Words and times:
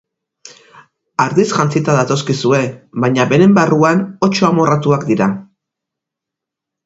Ardiz 1.25 1.43
jantzita 1.49 1.97
datozkizue, 1.97 2.61
baina 3.05 3.27
beren 3.33 3.53
barruan 3.59 4.01
otso 4.29 4.49
amorratuak 4.49 5.05
dira. 5.13 5.27